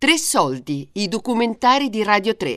[0.00, 2.56] Tre soldi, i documentari di Radio 3.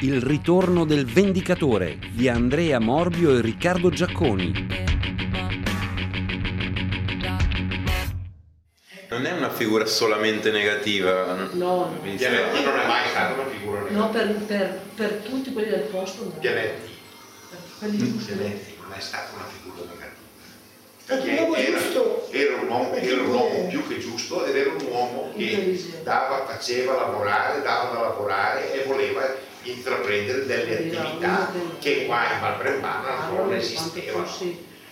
[0.00, 4.66] Il ritorno del Vendicatore di Andrea Morbio e Riccardo Giacconi.
[9.10, 11.48] Non è una figura solamente negativa.
[11.52, 14.04] No, Pianetti non è mai stata una figura negativa.
[14.04, 16.30] no per, per, per tutti quelli del posto no.
[16.40, 16.90] Pianetti,
[17.50, 18.10] Per quelli.
[18.10, 20.23] Pianetti non è stata una figura negativa.
[21.06, 22.28] Perché era, giusto.
[22.30, 26.46] era un uomo, era un uomo più che giusto ed era un uomo che dava,
[26.46, 29.22] faceva lavorare, dava da lavorare e voleva
[29.64, 34.26] intraprendere delle attività che qua in Valbrembana Ah, non esistevano.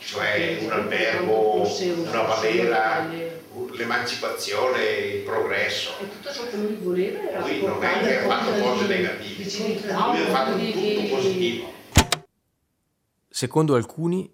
[0.05, 3.11] Cioè un albergo, una persona
[3.73, 5.93] l'emancipazione, il progresso.
[6.01, 9.51] E tutto ciò che lui voleva era Lui non è che ha fatto cose negative.
[9.65, 11.73] Lui ha fatto di- tutto positivo.
[13.29, 14.31] Secondo alcuni,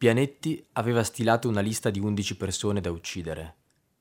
[0.00, 3.54] Pianetti aveva stilato una lista di 11 persone da uccidere.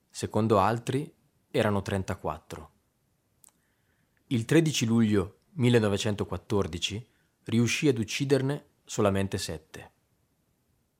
[0.09, 1.13] Secondo altri,
[1.51, 2.69] erano 34.
[4.27, 7.05] Il 13 luglio 1914
[7.43, 9.91] riuscì ad ucciderne solamente 7.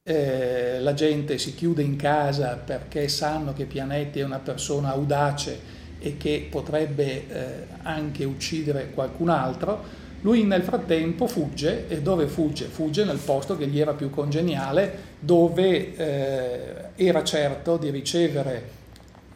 [0.04, 5.62] Eh, la gente si chiude in casa perché sanno che Pianetti è una persona audace
[5.98, 9.99] e che potrebbe eh, anche uccidere qualcun altro.
[10.22, 12.66] Lui nel frattempo fugge e dove fugge?
[12.66, 18.78] Fugge nel posto che gli era più congeniale, dove eh, era certo di ricevere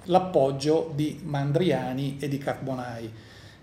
[0.06, 3.12] l'appoggio di Mandriani e di Carbonai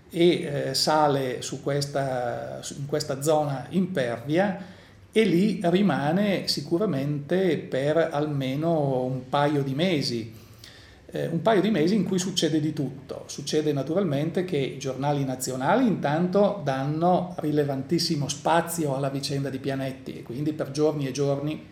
[0.09, 4.65] e eh, sale su questa, in questa zona impervia
[5.11, 10.33] e lì rimane sicuramente per almeno un paio di mesi.
[11.13, 13.25] Eh, un paio di mesi in cui succede di tutto.
[13.27, 20.23] Succede naturalmente che i giornali nazionali intanto danno rilevantissimo spazio alla vicenda di Pianetti e
[20.23, 21.67] quindi per giorni e giorni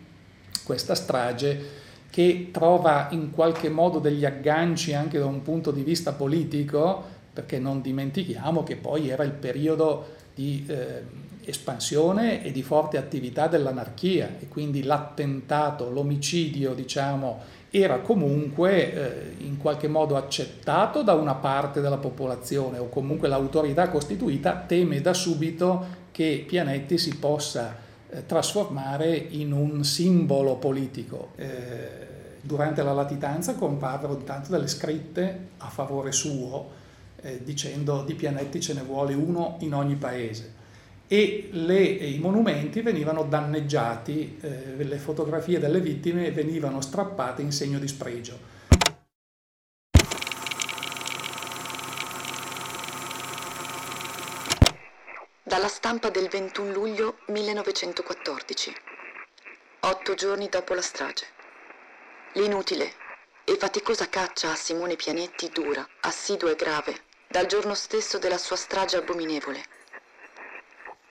[0.62, 1.78] questa strage
[2.10, 7.02] che trova in qualche modo degli agganci anche da un punto di vista politico,
[7.32, 11.02] perché non dimentichiamo che poi era il periodo di eh,
[11.44, 18.92] espansione e di forte attività dell'anarchia e quindi l'attentato, l'omicidio, diciamo, era comunque
[19.38, 25.00] eh, in qualche modo accettato da una parte della popolazione o comunque l'autorità costituita teme
[25.00, 27.76] da subito che Pianetti si possa
[28.10, 31.30] eh, trasformare in un simbolo politico.
[31.36, 32.08] Eh,
[32.40, 36.78] durante la latitanza comparvero intanto delle scritte a favore suo,
[37.22, 40.58] eh, dicendo di Pianetti ce ne vuole uno in ogni paese.
[41.12, 47.80] E le- i monumenti venivano danneggiati, eh, le fotografie delle vittime venivano strappate in segno
[47.80, 48.38] di spregio.
[55.42, 58.72] Dalla stampa del 21 luglio 1914,
[59.80, 61.26] otto giorni dopo la strage.
[62.34, 62.92] L'inutile
[63.44, 66.94] e faticosa caccia a Simone Pianetti dura, assidua e grave,
[67.26, 69.60] dal giorno stesso della sua strage abominevole.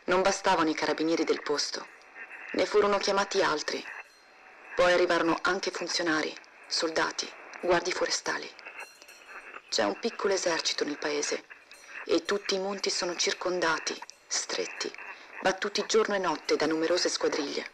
[0.10, 1.86] Non bastavano i carabinieri del posto,
[2.54, 3.86] ne furono chiamati altri.
[4.74, 7.32] Poi arrivarono anche funzionari, soldati,
[7.62, 8.52] guardie forestali.
[9.70, 11.46] C'è un piccolo esercito nel paese
[12.06, 14.92] e tutti i monti sono circondati, stretti,
[15.44, 17.70] battuti giorno e notte da numerose squadriglie.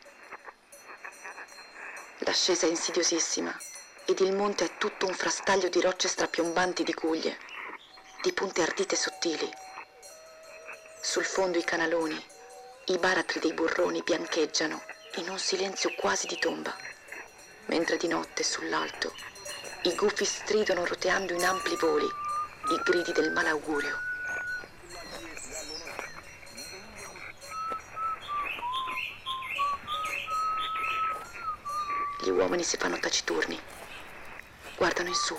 [2.17, 3.57] L'ascesa è insidiosissima
[4.03, 7.37] ed il monte è tutto un frastaglio di rocce strapiombanti di guglie,
[8.21, 9.49] di punte ardite sottili.
[11.07, 12.19] Sul fondo i canaloni,
[12.85, 14.81] i baratri dei burroni biancheggiano
[15.17, 16.75] in un silenzio quasi di tomba,
[17.67, 19.13] mentre di notte sull'alto
[19.83, 23.97] i gufi stridono roteando in ampli voli i gridi del malaugurio.
[32.23, 33.61] Gli uomini si fanno taciturni,
[34.75, 35.37] guardano in su.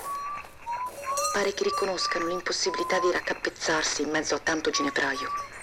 [1.32, 5.54] Pare che riconoscano l'impossibilità di raccapezzarsi in mezzo a tanto ginepraio.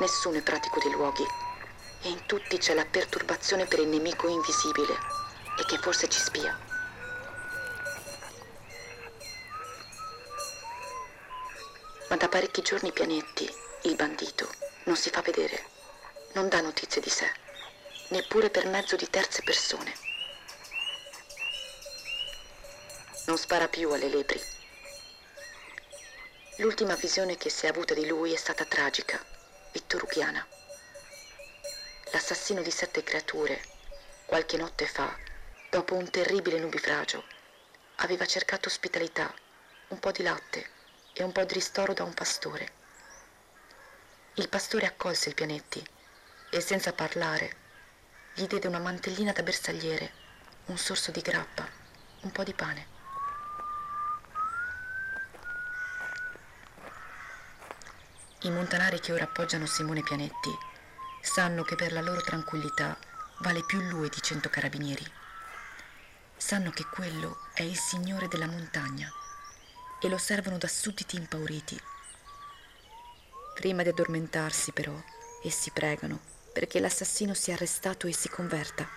[0.00, 1.26] Nessuno è pratico dei luoghi
[2.00, 4.94] e in tutti c'è la perturbazione per il nemico invisibile
[5.58, 6.58] e che forse ci spia.
[12.08, 14.48] Ma da parecchi giorni Pianetti, il bandito,
[14.84, 15.66] non si fa vedere,
[16.32, 17.30] non dà notizie di sé,
[18.08, 19.92] neppure per mezzo di terze persone.
[23.26, 24.40] Non spara più alle lepri.
[26.56, 29.22] L'ultima visione che si è avuta di lui è stata tragica,
[29.72, 30.46] vittoruchiana.
[32.12, 33.60] L'assassino di sette creature,
[34.26, 35.16] qualche notte fa,
[35.70, 37.24] dopo un terribile nubifragio,
[37.96, 39.32] aveva cercato ospitalità,
[39.88, 40.70] un po' di latte
[41.12, 42.72] e un po' di ristoro da un pastore.
[44.34, 45.84] Il pastore accolse il pianetti
[46.50, 47.56] e senza parlare
[48.34, 50.12] gli diede una mantellina da bersagliere,
[50.66, 51.68] un sorso di grappa,
[52.22, 52.98] un po' di pane.
[58.42, 60.50] I montanari che ora appoggiano Simone Pianetti
[61.20, 62.96] sanno che per la loro tranquillità
[63.40, 65.04] vale più lui di cento carabinieri.
[66.36, 69.10] Sanno che quello è il signore della montagna
[70.00, 71.78] e lo osservano da sudditi impauriti.
[73.54, 74.94] Prima di addormentarsi, però,
[75.42, 76.20] essi pregano
[76.52, 78.88] perché l'assassino sia arrestato e si converta.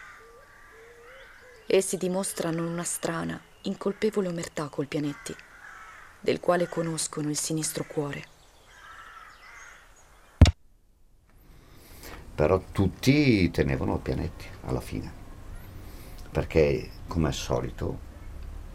[1.68, 5.36] Essi dimostrano una strana, incolpevole omertà col Pianetti,
[6.20, 8.33] del quale conoscono il sinistro cuore.
[12.36, 15.12] Però tutti tenevano pianetti alla fine,
[16.32, 18.12] perché come al solito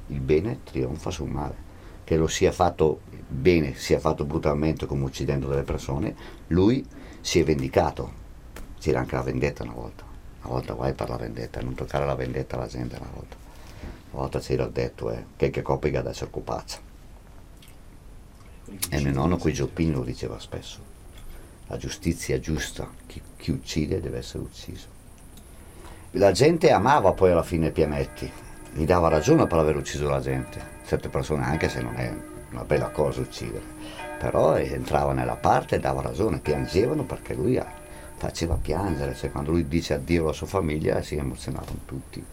[0.08, 1.66] il bene trionfa sul male,
[2.04, 6.14] che lo sia fatto bene, sia fatto brutalmente come uccidendo delle persone,
[6.48, 6.86] lui
[7.20, 8.26] si è vendicato,
[8.78, 10.04] c'era anche la vendetta una volta,
[10.42, 13.36] una volta vai per la vendetta, non toccare la vendetta alla gente una volta,
[14.10, 16.86] una volta c'era detto eh, che che coppiga adesso occupazza.
[18.90, 20.87] E mio nonno qui Gioppini lo diceva spesso
[21.68, 24.86] la giustizia giusta, chi, chi, uccide deve essere ucciso.
[26.12, 28.30] La gente amava poi alla fine Pianetti,
[28.72, 32.12] gli dava ragione per aver ucciso la gente, certe persone anche se non è
[32.50, 33.64] una bella cosa uccidere,
[34.18, 37.60] però entrava nella parte e dava ragione, piangevano perché lui
[38.16, 42.24] faceva piangere, cioè quando lui dice addio alla sua famiglia si emozionavano tutti.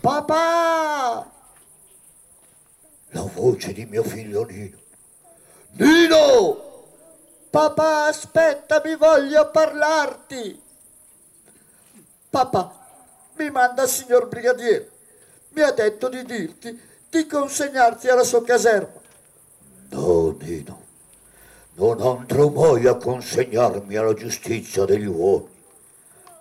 [0.00, 1.32] Papà!
[3.10, 4.76] La voce di mio figlio Nino.
[5.72, 6.67] Nino!
[7.50, 10.60] Papà, aspettami, voglio parlarti.
[12.28, 12.86] Papà,
[13.36, 14.90] mi manda il signor brigadiere.
[15.50, 16.78] Mi ha detto di dirti
[17.08, 19.00] di consegnarti alla sua caserma.
[19.90, 20.84] No, Nino,
[21.74, 25.56] non andrò mai a consegnarmi alla giustizia degli uomini.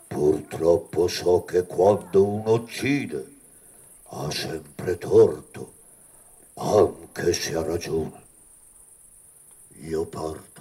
[0.07, 3.35] Purtroppo so che quando uno uccide
[4.09, 5.73] ha sempre torto,
[6.55, 8.25] anche se ha ragione.
[9.81, 10.56] Io parto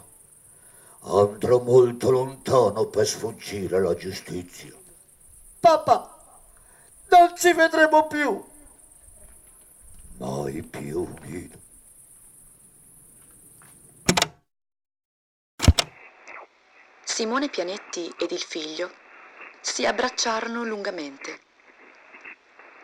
[1.07, 4.75] andrò molto lontano per sfuggire alla giustizia.
[5.61, 6.17] Papà,
[7.11, 8.45] non ci vedremo più.
[10.19, 11.65] Mai più, Nino.
[17.05, 18.91] Simone Pianetti ed il figlio
[19.61, 21.41] si abbracciarono lungamente.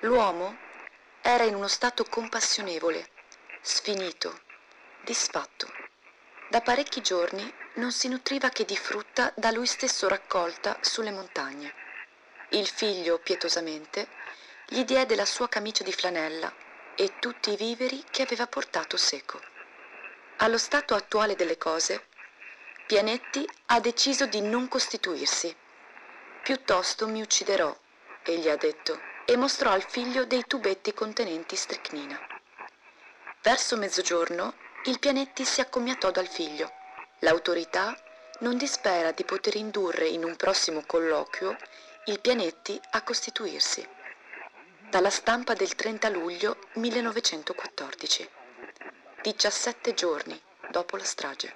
[0.00, 0.56] L'uomo
[1.20, 3.08] era in uno stato compassionevole,
[3.60, 4.40] sfinito,
[5.04, 5.66] disfatto.
[6.50, 11.72] Da parecchi giorni non si nutriva che di frutta da lui stesso raccolta sulle montagne.
[12.50, 14.08] Il figlio, pietosamente,
[14.66, 16.52] gli diede la sua camicia di flanella
[16.94, 19.40] e tutti i viveri che aveva portato seco.
[20.38, 22.08] Allo stato attuale delle cose,
[22.86, 25.54] Pianetti ha deciso di non costituirsi.
[26.42, 27.74] Piuttosto mi ucciderò,
[28.22, 32.20] egli ha detto, e mostrò al figlio dei tubetti contenenti stricnina.
[33.40, 34.54] Verso mezzogiorno
[34.84, 36.80] il Pianetti si accomiatò dal figlio
[37.24, 37.96] L'autorità
[38.40, 41.56] non dispera di poter indurre in un prossimo colloquio
[42.06, 43.86] il Pianetti a costituirsi.
[44.90, 48.28] Dalla stampa del 30 luglio 1914,
[49.22, 51.54] 17 giorni dopo la strage.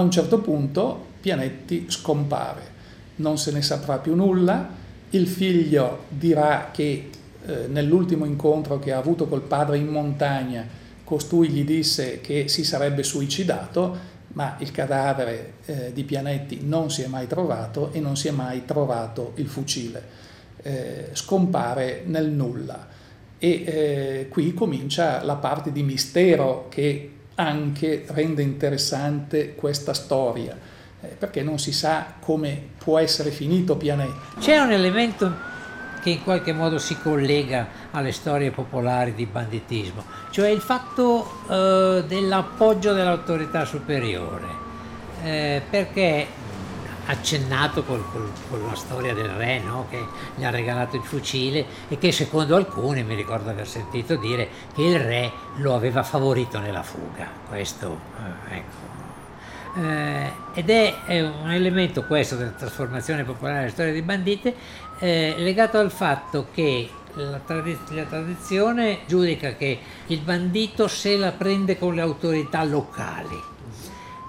[0.00, 2.62] A un certo punto Pianetti scompare,
[3.16, 4.66] non se ne saprà più nulla,
[5.10, 7.10] il figlio dirà che
[7.44, 10.66] eh, nell'ultimo incontro che ha avuto col padre in montagna,
[11.04, 13.94] costui gli disse che si sarebbe suicidato,
[14.28, 18.30] ma il cadavere eh, di Pianetti non si è mai trovato e non si è
[18.30, 20.02] mai trovato il fucile.
[20.62, 22.88] Eh, scompare nel nulla.
[23.38, 30.56] E eh, qui comincia la parte di mistero che anche rende interessante questa storia,
[31.00, 34.38] eh, perché non si sa come può essere finito Pianetti.
[34.40, 35.48] C'è un elemento
[36.02, 42.04] che in qualche modo si collega alle storie popolari di banditismo, cioè il fatto eh,
[42.06, 44.46] dell'appoggio dell'autorità superiore,
[45.22, 46.26] eh, perché
[47.10, 49.86] accennato col, col, con la storia del re no?
[49.90, 50.04] che
[50.36, 54.82] gli ha regalato il fucile e che secondo alcuni mi ricordo aver sentito dire che
[54.82, 57.28] il re lo aveva favorito nella fuga.
[57.48, 57.98] Questo,
[58.48, 58.88] eh, ecco.
[59.76, 64.54] Eh, ed è, è, un elemento questo della trasformazione popolare della storia di bandite
[64.98, 71.30] eh, legato al fatto che la, tradiz- la, tradizione giudica che il bandito se la
[71.30, 73.40] prende con le autorità locali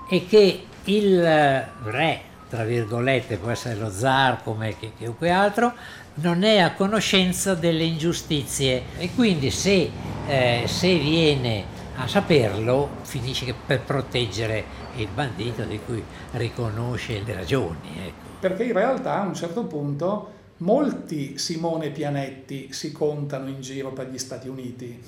[0.09, 2.21] e che il re,
[2.51, 5.71] tra virgolette, può essere lo zar come chiunque altro,
[6.15, 9.89] non è a conoscenza delle ingiustizie e quindi se,
[10.27, 11.63] eh, se viene
[11.95, 14.65] a saperlo finisce per proteggere
[14.97, 17.89] il bandito di cui riconosce le ragioni.
[18.07, 18.39] Ecco.
[18.41, 24.09] Perché in realtà a un certo punto molti Simone Pianetti si contano in giro per
[24.09, 25.01] gli Stati Uniti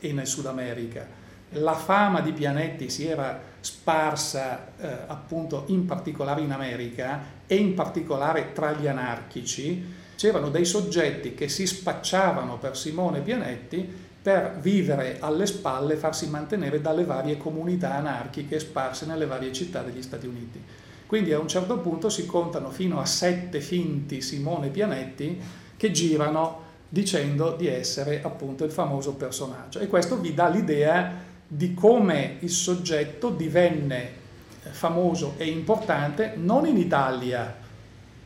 [0.00, 1.06] e nel Sud America.
[1.52, 7.74] La fama di Pianetti si era sparsa eh, appunto in particolare in America e in
[7.74, 9.94] particolare tra gli anarchici.
[10.14, 16.28] C'erano dei soggetti che si spacciavano per Simone Pianetti per vivere alle spalle e farsi
[16.28, 20.62] mantenere dalle varie comunità anarchiche sparse nelle varie città degli Stati Uniti.
[21.06, 25.40] Quindi a un certo punto si contano fino a sette finti Simone Pianetti
[25.76, 29.78] che girano dicendo di essere appunto il famoso personaggio.
[29.78, 34.26] E questo vi dà l'idea di come il soggetto divenne
[34.70, 37.56] famoso e importante non in Italia,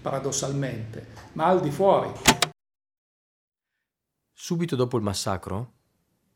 [0.02, 2.10] paradossalmente, ma al di fuori.
[4.32, 5.72] Subito dopo il massacro,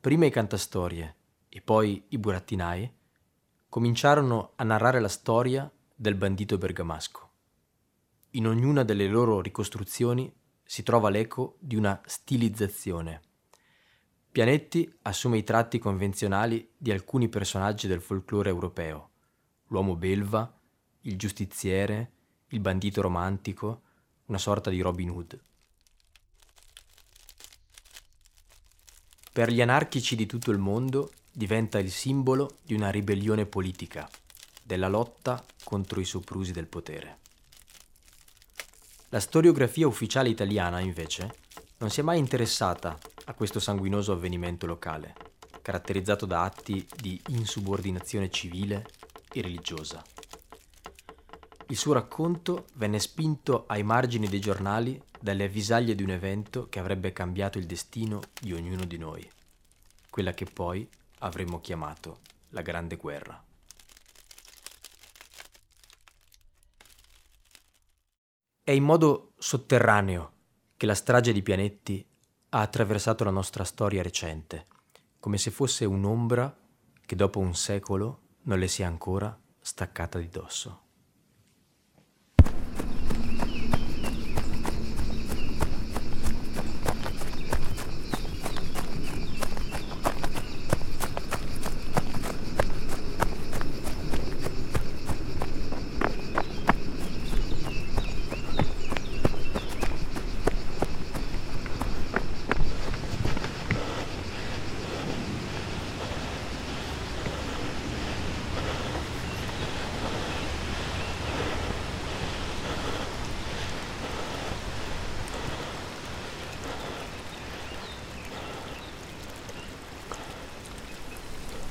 [0.00, 1.16] prima i cantastorie
[1.48, 2.94] e poi i burattinai
[3.68, 7.30] cominciarono a narrare la storia del bandito bergamasco.
[8.30, 13.22] In ognuna delle loro ricostruzioni si trova l'eco di una stilizzazione.
[14.36, 19.12] Pianetti assume i tratti convenzionali di alcuni personaggi del folklore europeo,
[19.68, 20.60] l'uomo belva,
[21.00, 22.10] il giustiziere,
[22.48, 23.80] il bandito romantico,
[24.26, 25.40] una sorta di Robin Hood.
[29.32, 34.06] per gli anarchici di tutto il mondo diventa il simbolo di una ribellione politica,
[34.62, 37.20] della lotta contro i soprusi del potere.
[39.08, 41.36] La storiografia ufficiale italiana, invece,
[41.78, 45.14] non si è mai interessata a questo sanguinoso avvenimento locale,
[45.62, 48.86] caratterizzato da atti di insubordinazione civile
[49.32, 50.02] e religiosa.
[51.68, 56.78] Il suo racconto venne spinto ai margini dei giornali dalle avvisaglie di un evento che
[56.78, 59.28] avrebbe cambiato il destino di ognuno di noi,
[60.08, 63.42] quella che poi avremmo chiamato la Grande Guerra.
[68.62, 70.32] È in modo sotterraneo
[70.76, 72.06] che la strage di Pianetti
[72.50, 74.66] ha attraversato la nostra storia recente,
[75.18, 76.56] come se fosse un'ombra
[77.04, 80.85] che dopo un secolo non le sia ancora staccata di dosso.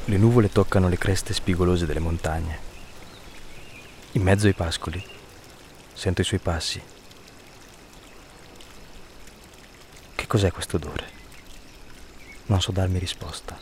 [0.08, 2.60] Le nuvole toccano le creste spigolose delle montagne.
[4.12, 5.04] In mezzo ai pascoli
[5.94, 6.80] sento i suoi passi.
[10.14, 11.10] Che cos'è questo odore?
[12.46, 13.58] Non so darmi risposta.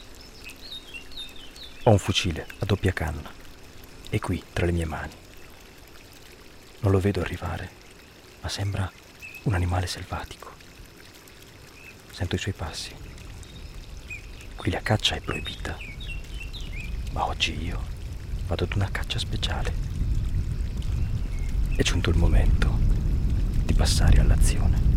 [1.83, 3.31] Ho un fucile a doppia canna.
[4.09, 5.13] È qui, tra le mie mani.
[6.79, 7.69] Non lo vedo arrivare,
[8.41, 8.91] ma sembra
[9.43, 10.51] un animale selvatico.
[12.11, 12.93] Sento i suoi passi.
[14.57, 15.92] Qui la caccia è proibita.
[17.13, 17.79] Ma oggi io
[18.47, 19.71] vado ad una caccia speciale.
[21.75, 22.75] È giunto il momento
[23.65, 24.92] di passare all'azione.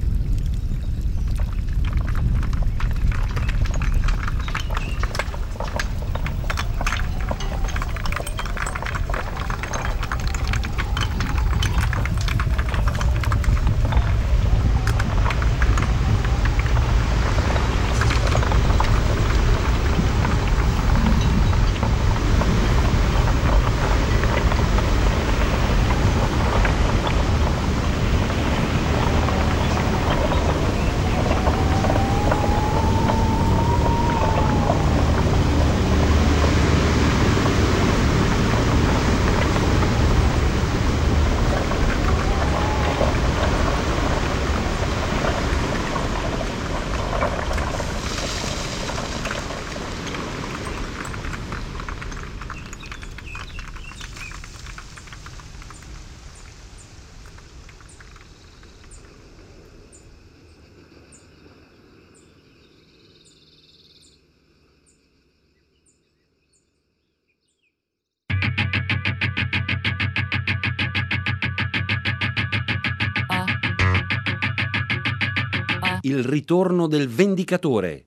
[76.07, 78.05] Il ritorno del Vendicatore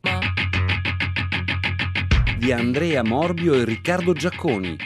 [2.37, 4.77] di Andrea Morbio e Riccardo Giacconi,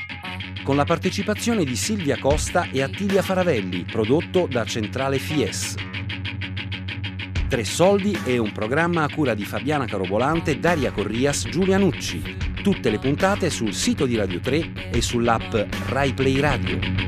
[0.63, 5.75] con la partecipazione di Silvia Costa e Attilia Faravelli, prodotto da Centrale Fies.
[7.47, 12.35] Tre soldi è un programma a cura di Fabiana Carobolante, Daria Corrias, Giulia Nucci.
[12.63, 15.53] Tutte le puntate sul sito di Radio 3 e sull'app
[15.89, 17.02] RaiPlay Radio.